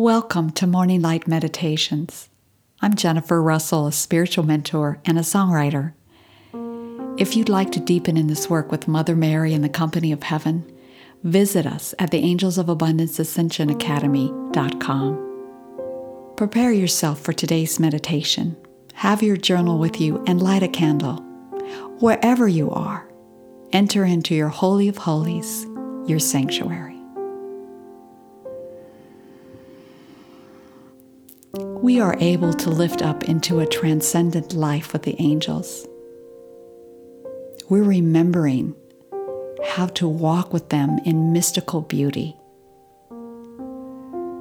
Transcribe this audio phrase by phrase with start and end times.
[0.00, 2.28] Welcome to Morning Light Meditations.
[2.80, 5.92] I'm Jennifer Russell, a spiritual mentor and a songwriter.
[7.18, 10.22] If you'd like to deepen in this work with Mother Mary and the company of
[10.22, 10.72] heaven,
[11.24, 15.16] visit us at the Angels of Abundance Ascension Academy.com.
[16.36, 18.56] Prepare yourself for today's meditation.
[18.94, 21.16] Have your journal with you and light a candle.
[21.98, 23.10] Wherever you are,
[23.72, 25.66] enter into your Holy of Holies,
[26.06, 26.97] your sanctuary.
[31.82, 35.86] We are able to lift up into a transcendent life with the angels.
[37.68, 38.74] We're remembering
[39.64, 42.36] how to walk with them in mystical beauty.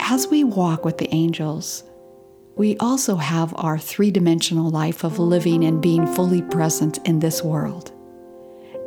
[0.00, 1.84] As we walk with the angels,
[2.56, 7.42] we also have our three dimensional life of living and being fully present in this
[7.42, 7.92] world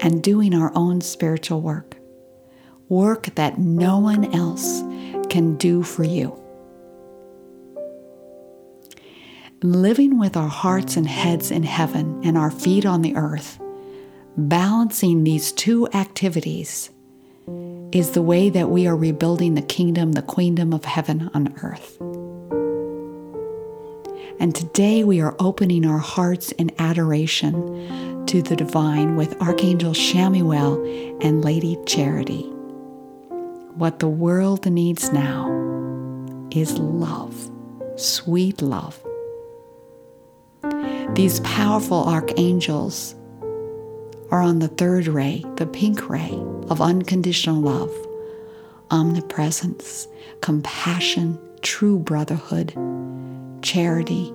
[0.02, 1.98] and doing our own spiritual work,
[2.88, 4.82] work that no one else
[5.30, 6.49] can do for you.
[9.62, 13.60] Living with our hearts and heads in heaven and our feet on the earth,
[14.38, 16.92] balancing these two activities
[17.92, 21.98] is the way that we are rebuilding the kingdom, the queendom of heaven on earth.
[24.40, 31.18] And today we are opening our hearts in adoration to the divine with Archangel Chamuel
[31.22, 32.44] and Lady Charity.
[33.76, 35.50] What the world needs now
[36.50, 37.52] is love,
[37.98, 39.04] sweet love
[41.16, 43.16] these powerful archangels
[44.32, 46.32] are on the third ray, the pink ray
[46.70, 47.92] of unconditional love,
[48.92, 50.08] omnipresence,
[50.42, 52.74] compassion, true brotherhood,
[53.62, 54.34] charity,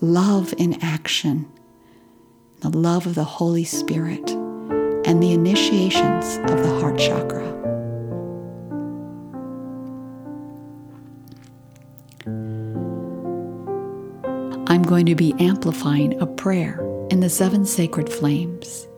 [0.00, 1.46] love in action,
[2.60, 4.30] the love of the Holy Spirit,
[5.04, 7.42] and the initiations of the heart chakra.
[14.72, 18.88] I'm going to be amplifying a prayer in the Seven Sacred Flames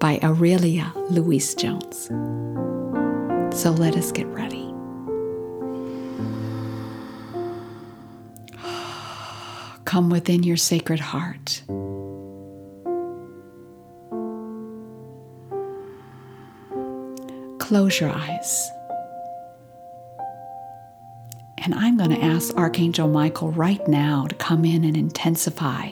[0.00, 2.08] by Aurelia Louise Jones.
[3.58, 4.66] So let us get ready.
[9.86, 11.62] Come within your sacred heart.
[17.58, 18.70] Close your eyes.
[21.62, 25.90] And I'm going to ask Archangel Michael right now to come in and intensify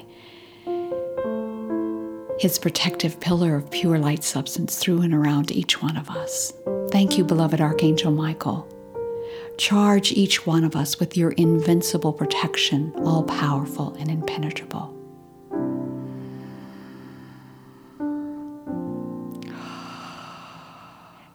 [2.39, 6.53] his protective pillar of pure light substance through and around each one of us.
[6.91, 8.69] Thank you, beloved Archangel Michael.
[9.59, 14.93] Charge each one of us with your invincible protection, all powerful and impenetrable.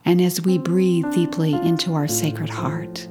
[0.06, 3.08] And as we breathe deeply into our sacred heart,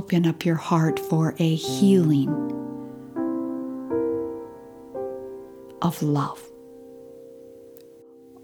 [0.00, 2.30] Open up your heart for a healing
[5.82, 6.42] of love.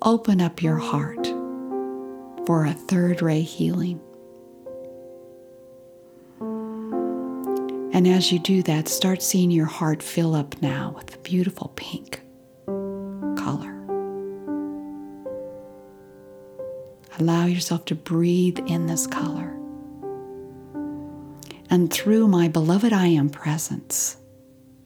[0.03, 1.27] Open up your heart
[2.47, 3.99] for a third ray healing.
[7.95, 11.73] And as you do that, start seeing your heart fill up now with the beautiful
[11.75, 12.21] pink
[12.67, 13.83] color.
[17.19, 19.56] Allow yourself to breathe in this color.
[21.69, 24.17] And through my beloved I am presence,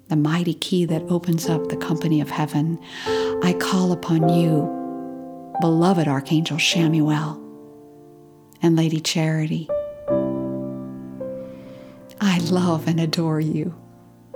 [0.09, 2.81] the mighty key that opens up the company of heaven,
[3.43, 4.63] I call upon you,
[5.61, 7.37] beloved Archangel Chamuel
[8.63, 9.69] and Lady Charity.
[12.21, 13.75] I love and adore you.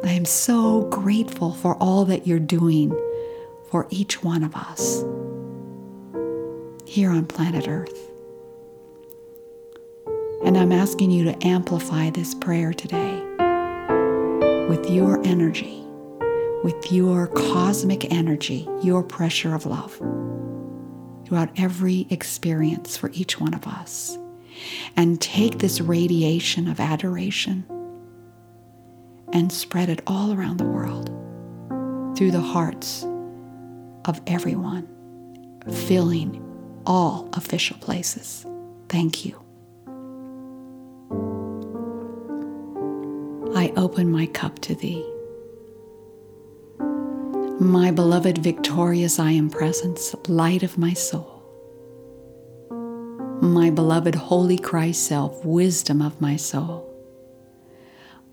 [0.04, 2.90] I am so grateful for all that you're doing
[3.70, 5.02] for each one of us
[6.86, 8.10] here on planet Earth.
[10.44, 13.22] And I'm asking you to amplify this prayer today
[14.68, 15.82] with your energy,
[16.62, 19.94] with your cosmic energy, your pressure of love
[21.24, 24.18] throughout every experience for each one of us.
[24.96, 27.64] And take this radiation of adoration
[29.32, 31.06] and spread it all around the world
[32.16, 33.04] through the hearts
[34.04, 34.86] of everyone,
[35.86, 36.40] filling
[36.86, 38.46] all official places.
[38.88, 39.43] Thank you.
[43.76, 45.04] Open my cup to thee.
[47.60, 51.42] My beloved, victorious I am presence, light of my soul.
[53.40, 56.90] My beloved, holy Christ self, wisdom of my soul.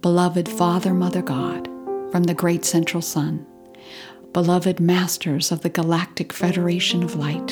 [0.02, 1.68] Beloved Father, Mother God,
[2.12, 3.46] from the great central sun,
[4.34, 7.48] beloved masters of the Galactic Federation of Light,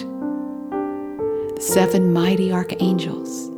[1.56, 3.50] the seven mighty archangels,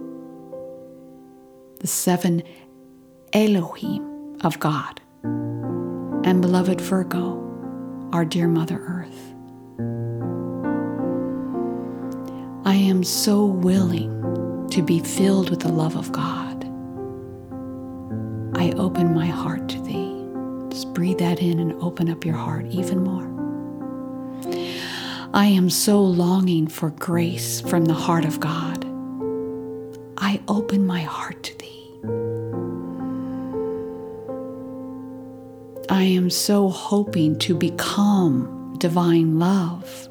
[1.79, 2.43] the seven
[3.33, 4.10] Elohim
[4.43, 7.37] of God, and beloved Virgo,
[8.11, 9.33] our dear Mother Earth.
[12.65, 16.63] I am so willing to be filled with the love of God.
[18.55, 20.25] I open my heart to Thee.
[20.69, 23.29] Just breathe that in and open up your heart even more.
[25.33, 28.85] I am so longing for grace from the heart of God.
[30.17, 31.57] I open my heart to
[36.01, 40.09] I am so hoping to become divine love.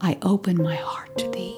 [0.00, 1.56] I open my heart to Thee.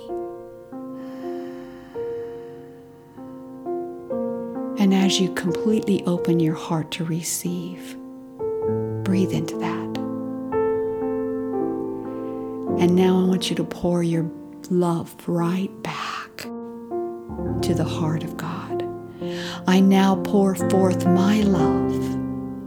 [4.82, 7.98] And as you completely open your heart to receive,
[9.04, 9.98] breathe into that.
[12.80, 14.24] And now I want you to pour your
[14.70, 18.82] love right back to the heart of God.
[19.66, 22.19] I now pour forth my love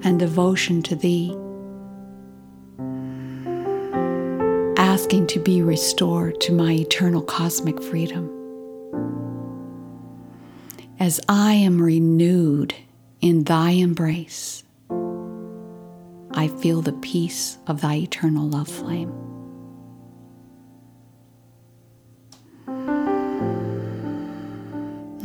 [0.04, 1.36] and devotion to Thee,
[4.78, 8.30] asking to be restored to my eternal cosmic freedom.
[11.00, 12.76] As I am renewed
[13.22, 14.64] in Thy embrace,
[16.32, 19.12] I feel the peace of Thy eternal love flame.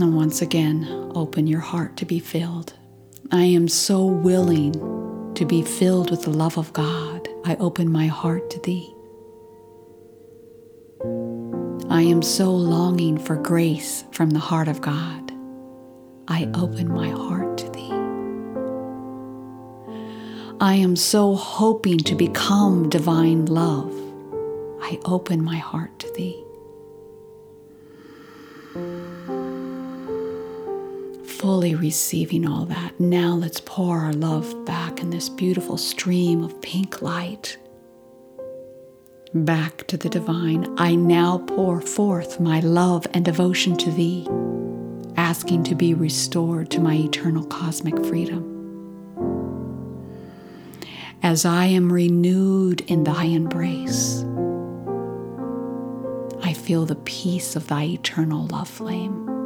[0.01, 0.87] And once again,
[1.17, 2.78] open your heart to be filled.
[3.31, 4.73] I am so willing
[5.35, 7.29] to be filled with the love of God.
[7.45, 8.95] I open my heart to Thee.
[11.91, 15.31] I am so longing for grace from the heart of God.
[16.27, 17.93] I open my heart to Thee.
[20.59, 23.93] I am so hoping to become divine love.
[24.81, 26.48] I open my heart to Thee.
[31.39, 32.99] Fully receiving all that.
[32.99, 37.57] Now let's pour our love back in this beautiful stream of pink light.
[39.33, 44.27] Back to the divine, I now pour forth my love and devotion to Thee,
[45.17, 48.57] asking to be restored to my eternal cosmic freedom.
[51.23, 54.25] As I am renewed in Thy embrace,
[56.43, 59.38] I feel the peace of Thy eternal love flame.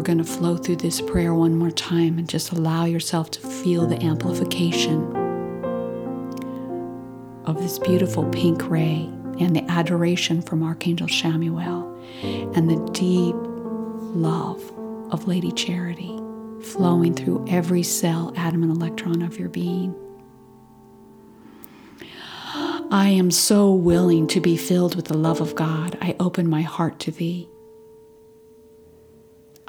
[0.00, 3.40] We're going to flow through this prayer one more time and just allow yourself to
[3.40, 5.14] feel the amplification
[7.44, 11.84] of this beautiful pink ray and the adoration from Archangel Chamuel
[12.56, 14.72] and the deep love
[15.12, 16.18] of Lady Charity
[16.62, 19.94] flowing through every cell, atom, and electron of your being.
[22.90, 25.98] I am so willing to be filled with the love of God.
[26.00, 27.50] I open my heart to Thee.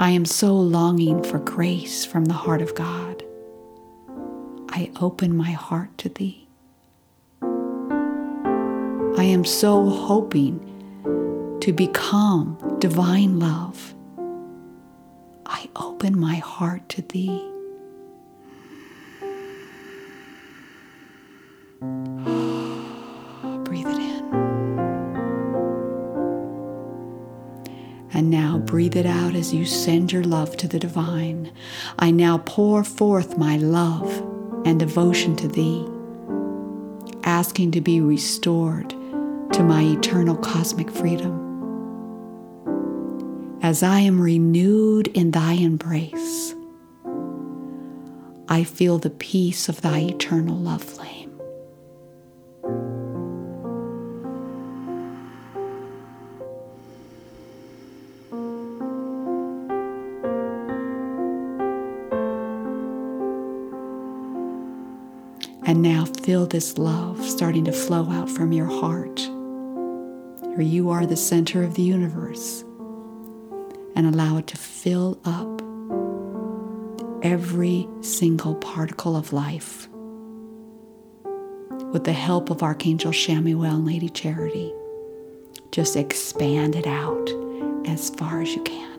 [0.02, 3.24] I am so longing for grace from the heart of God.
[4.70, 6.48] I open my heart to Thee.
[7.44, 10.60] I am so hoping
[11.62, 13.94] to become divine love.
[15.46, 17.51] I open my heart to Thee.
[29.42, 31.52] As you send your love to the divine.
[31.98, 34.08] I now pour forth my love
[34.68, 35.84] and devotion to thee,
[37.24, 41.34] asking to be restored to my eternal cosmic freedom.
[43.64, 46.54] As I am renewed in thy embrace,
[48.48, 51.21] I feel the peace of thy eternal love flame.
[65.72, 69.22] And now feel this love starting to flow out from your heart.
[70.54, 72.66] For you are the center of the universe.
[73.96, 75.62] And allow it to fill up
[77.24, 79.88] every single particle of life.
[81.94, 84.74] With the help of Archangel Chamuel and Lady Charity,
[85.72, 87.30] just expand it out
[87.88, 88.91] as far as you can.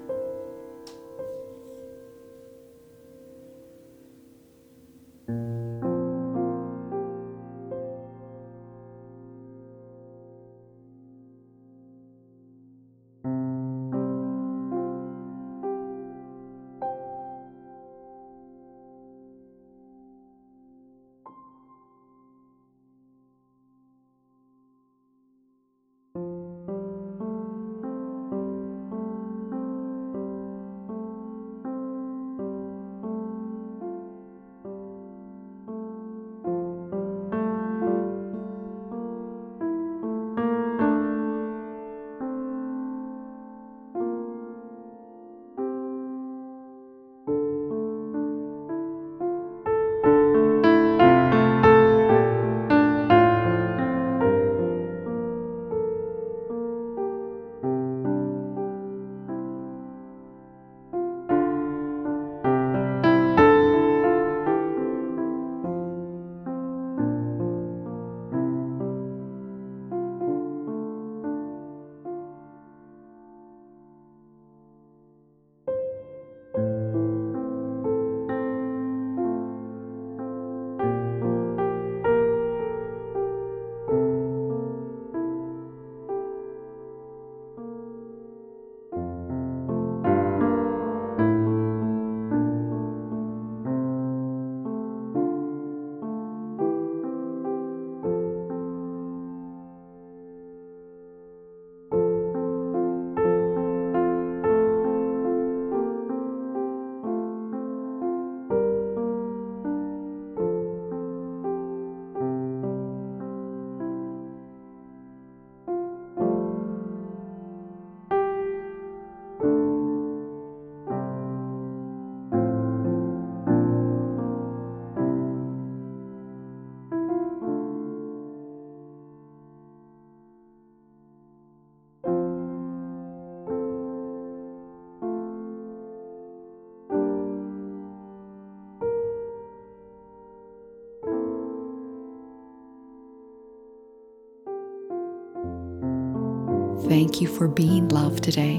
[146.93, 148.59] Thank you for being love today.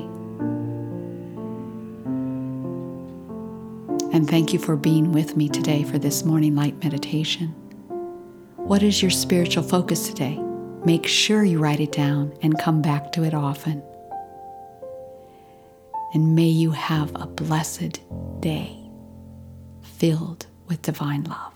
[4.12, 7.50] And thank you for being with me today for this morning light meditation.
[8.56, 10.40] What is your spiritual focus today?
[10.84, 13.84] Make sure you write it down and come back to it often.
[16.16, 18.02] And may you have a blessed
[18.40, 18.76] day
[19.84, 21.53] filled with divine love.